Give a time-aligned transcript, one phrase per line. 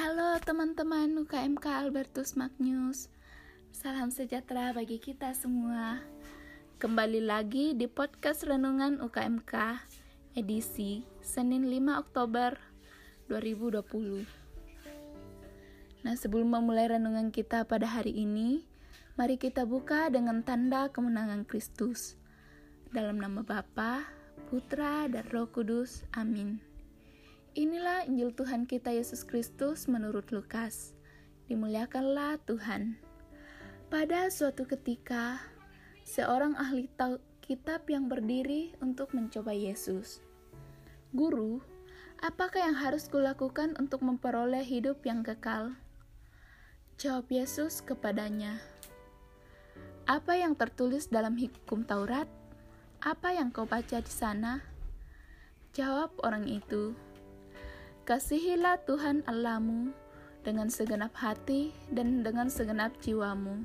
[0.00, 3.12] Halo teman-teman UKMK Albertus Magnus
[3.68, 6.00] Salam sejahtera bagi kita semua
[6.80, 9.52] Kembali lagi di podcast Renungan UKMK
[10.32, 12.56] Edisi Senin 5 Oktober
[13.28, 14.24] 2020
[16.08, 18.64] Nah sebelum memulai renungan kita pada hari ini
[19.20, 22.16] Mari kita buka dengan tanda kemenangan Kristus
[22.88, 24.08] Dalam nama Bapa,
[24.48, 26.08] Putra, dan Roh Kudus.
[26.16, 26.69] Amin.
[27.58, 30.94] Inilah Injil Tuhan kita Yesus Kristus menurut Lukas.
[31.50, 32.94] Dimuliakanlah Tuhan.
[33.90, 35.42] Pada suatu ketika,
[36.06, 36.86] seorang ahli
[37.42, 40.22] kitab yang berdiri untuk mencoba Yesus.
[41.10, 41.58] Guru,
[42.22, 45.74] apakah yang harus kulakukan untuk memperoleh hidup yang kekal?
[47.02, 48.62] Jawab Yesus kepadanya,
[50.06, 52.30] "Apa yang tertulis dalam hukum Taurat?
[53.02, 54.62] Apa yang kau baca di sana?"
[55.74, 56.94] Jawab orang itu,
[58.10, 59.94] Kasihilah Tuhan Allahmu
[60.42, 63.62] dengan segenap hati dan dengan segenap jiwamu,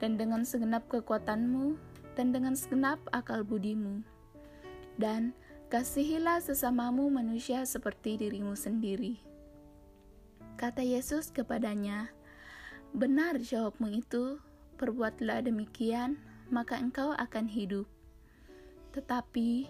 [0.00, 1.76] dan dengan segenap kekuatanmu,
[2.16, 4.00] dan dengan segenap akal budimu.
[4.96, 5.36] Dan
[5.68, 9.20] kasihilah sesamamu manusia seperti dirimu sendiri.
[10.56, 12.08] Kata Yesus kepadanya,
[12.96, 14.40] Benar jawabmu itu,
[14.80, 16.16] perbuatlah demikian,
[16.48, 17.84] maka engkau akan hidup.
[18.96, 19.68] Tetapi,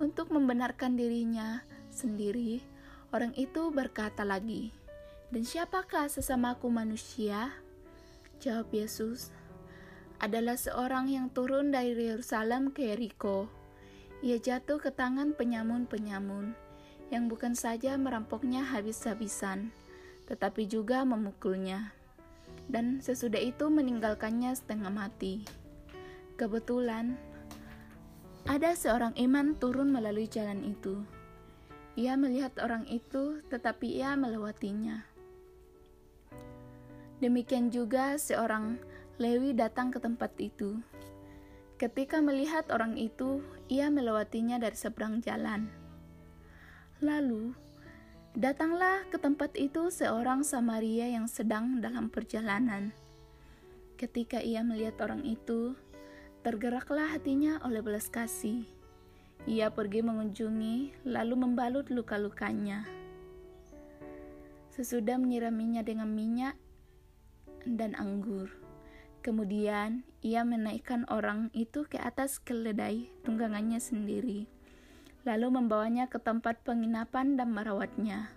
[0.00, 1.60] untuk membenarkan dirinya
[1.92, 2.71] sendiri,
[3.12, 4.72] Orang itu berkata lagi,
[5.28, 7.52] "Dan siapakah sesamaku manusia?"
[8.40, 9.28] Jawab Yesus,
[10.16, 13.52] "Adalah seorang yang turun dari Yerusalem ke Yeriko.
[14.24, 16.56] Ia jatuh ke tangan penyamun-penyamun
[17.12, 19.76] yang bukan saja merampoknya habis-habisan,
[20.24, 21.92] tetapi juga memukulnya.
[22.64, 25.44] Dan sesudah itu meninggalkannya setengah mati.
[26.40, 27.20] Kebetulan
[28.48, 31.04] ada seorang iman turun melalui jalan itu."
[31.92, 35.04] Ia melihat orang itu, tetapi ia melewatinya.
[37.20, 38.80] Demikian juga seorang
[39.20, 40.80] Lewi datang ke tempat itu.
[41.76, 45.68] Ketika melihat orang itu, ia melewatinya dari seberang jalan.
[47.04, 47.52] Lalu,
[48.32, 52.96] datanglah ke tempat itu seorang Samaria yang sedang dalam perjalanan.
[54.00, 55.76] Ketika ia melihat orang itu,
[56.40, 58.64] tergeraklah hatinya oleh belas kasih
[59.42, 62.86] ia pergi mengunjungi, lalu membalut luka-lukanya.
[64.70, 66.54] Sesudah menyiraminya dengan minyak
[67.66, 68.48] dan anggur.
[69.22, 74.46] Kemudian ia menaikkan orang itu ke atas keledai tunggangannya sendiri,
[75.22, 78.30] lalu membawanya ke tempat penginapan dan merawatnya.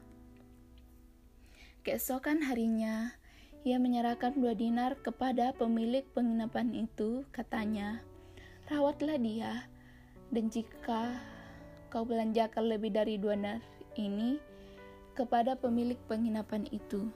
[1.85, 3.13] Keesokan harinya,
[3.61, 8.01] ia menyerahkan dua dinar kepada pemilik penginapan itu, katanya,
[8.69, 9.69] "Rawatlah dia,
[10.35, 11.15] dan jika
[11.87, 13.63] kau belanjakan lebih dari dua nar
[13.95, 14.35] ini
[15.15, 17.07] kepada pemilik penginapan itu,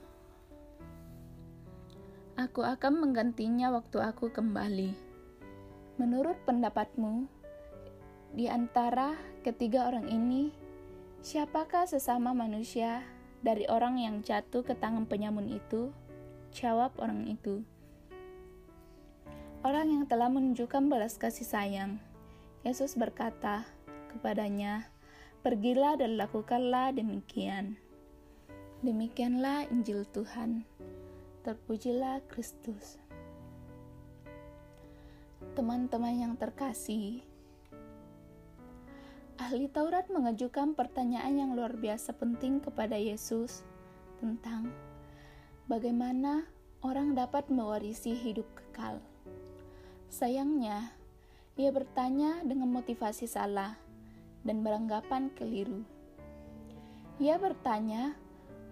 [2.40, 4.96] aku akan menggantinya waktu aku kembali.
[6.00, 7.28] Menurut pendapatmu,
[8.32, 9.12] di antara
[9.44, 10.48] ketiga orang ini,
[11.20, 13.04] siapakah sesama manusia
[13.44, 15.92] dari orang yang jatuh ke tangan penyamun itu?
[16.56, 17.60] Jawab orang itu.
[19.60, 22.00] Orang yang telah menunjukkan belas kasih sayang.
[22.60, 23.64] Yesus berkata
[24.12, 24.92] kepadanya,
[25.40, 27.80] "Pergilah dan lakukanlah demikian."
[28.80, 30.64] Demikianlah Injil Tuhan.
[31.44, 33.00] Terpujilah Kristus.
[35.56, 37.24] Teman-teman yang terkasih,
[39.40, 43.64] ahli Taurat mengajukan pertanyaan yang luar biasa penting kepada Yesus
[44.20, 44.68] tentang
[45.64, 46.44] bagaimana
[46.84, 49.00] orang dapat mewarisi hidup kekal.
[50.12, 50.99] Sayangnya,
[51.60, 53.76] ia bertanya dengan motivasi salah
[54.48, 55.84] dan beranggapan keliru.
[57.20, 58.16] Ia bertanya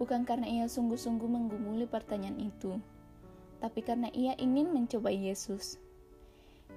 [0.01, 2.81] bukan karena ia sungguh-sungguh menggumuli pertanyaan itu,
[3.61, 5.77] tapi karena ia ingin mencoba Yesus.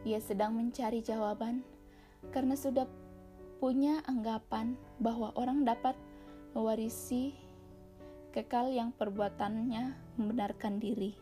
[0.04, 1.64] Ia sedang mencari jawaban
[2.36, 2.92] karena sudah
[3.64, 5.96] punya anggapan bahwa orang dapat
[6.52, 7.32] mewarisi
[8.36, 11.16] kekal yang perbuatannya membenarkan diri.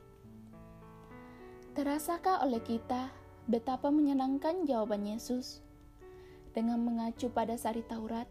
[1.77, 3.18] Terasakah oleh kita
[3.49, 5.65] Betapa menyenangkan jawaban Yesus.
[6.53, 8.29] Dengan mengacu pada sari Taurat,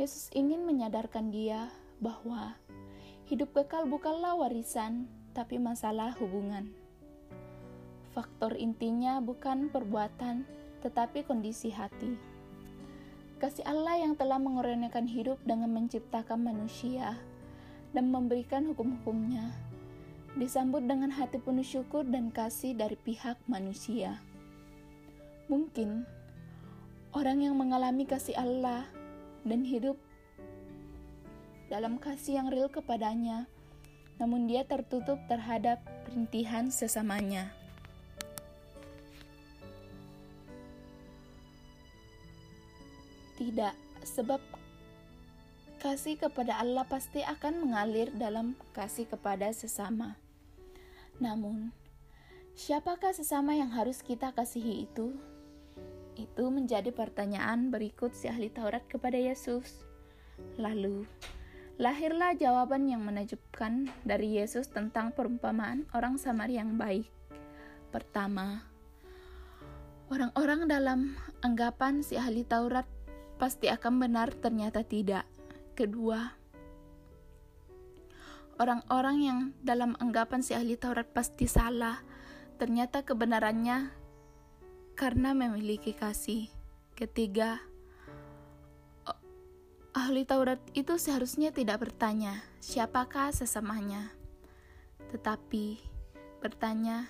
[0.00, 1.68] Yesus ingin menyadarkan dia
[2.00, 2.56] bahwa
[3.28, 6.72] hidup kekal bukanlah warisan, tapi masalah hubungan.
[8.16, 10.48] Faktor intinya bukan perbuatan,
[10.80, 12.16] tetapi kondisi hati.
[13.44, 17.12] Kasih Allah yang telah mengorbankan hidup dengan menciptakan manusia
[17.92, 19.52] dan memberikan hukum-hukumnya
[20.32, 24.29] disambut dengan hati penuh syukur dan kasih dari pihak manusia.
[25.50, 26.06] Mungkin
[27.10, 28.86] orang yang mengalami kasih Allah
[29.42, 29.98] dan hidup
[31.66, 33.50] dalam kasih yang real kepadanya
[34.20, 37.48] namun dia tertutup terhadap perintihan sesamanya.
[43.40, 43.72] Tidak,
[44.04, 44.36] sebab
[45.80, 50.20] kasih kepada Allah pasti akan mengalir dalam kasih kepada sesama.
[51.16, 51.72] Namun,
[52.52, 55.16] siapakah sesama yang harus kita kasihi itu?
[56.20, 59.88] Itu menjadi pertanyaan berikut si ahli Taurat kepada Yesus.
[60.60, 61.08] Lalu,
[61.80, 67.08] lahirlah jawaban yang menakjubkan dari Yesus tentang perumpamaan orang Samaria yang baik.
[67.88, 68.68] Pertama,
[70.12, 72.84] orang-orang dalam anggapan si ahli Taurat
[73.40, 75.24] pasti akan benar, ternyata tidak.
[75.72, 76.36] Kedua,
[78.60, 82.04] orang-orang yang dalam anggapan si ahli Taurat pasti salah,
[82.60, 83.99] ternyata kebenarannya
[85.00, 86.52] karena memiliki kasih.
[86.92, 87.56] Ketiga,
[89.96, 94.12] ahli Taurat itu seharusnya tidak bertanya, siapakah sesamanya,
[95.08, 95.80] tetapi
[96.44, 97.08] bertanya,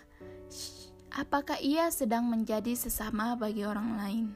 [1.11, 4.27] apakah ia sedang menjadi sesama bagi orang lain.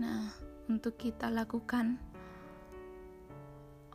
[0.00, 0.32] Nah,
[0.72, 2.00] untuk kita lakukan,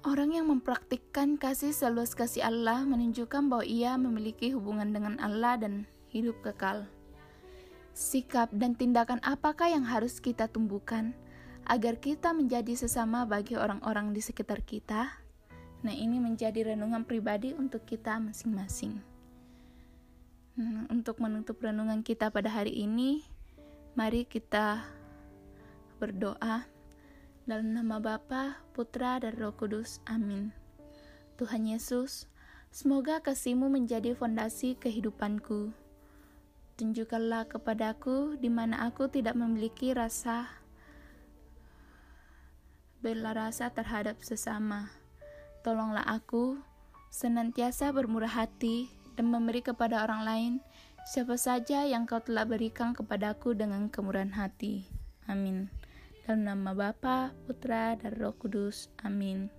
[0.05, 5.89] orang yang mempraktikkan kasih seluas kasih Allah menunjukkan bahwa ia memiliki hubungan dengan Allah dan
[6.13, 6.85] hidup kekal.
[7.91, 11.11] Sikap dan tindakan apakah yang harus kita tumbuhkan
[11.67, 15.11] agar kita menjadi sesama bagi orang-orang di sekitar kita?
[15.81, 19.01] Nah, ini menjadi renungan pribadi untuk kita masing-masing.
[20.55, 23.25] Nah, untuk menutup renungan kita pada hari ini,
[23.97, 24.85] mari kita
[25.97, 26.69] berdoa
[27.49, 29.99] dalam nama Bapa, Putra, dan Roh Kudus.
[30.05, 30.53] Amin.
[31.41, 32.29] Tuhan Yesus,
[32.69, 35.73] semoga kasih-Mu menjadi fondasi kehidupanku.
[36.81, 40.49] Tunjukkanlah kepadaku di mana aku tidak memiliki rasa
[43.05, 44.89] bela rasa terhadap sesama.
[45.61, 46.57] Tolonglah aku
[47.13, 50.53] senantiasa bermurah hati dan memberi kepada orang lain
[51.05, 54.89] siapa saja yang kau telah berikan kepadaku dengan kemurahan hati.
[55.29, 55.69] Amin.
[56.25, 58.89] Dalam nama Bapa, Putra, dan Roh Kudus.
[59.05, 59.53] Amin.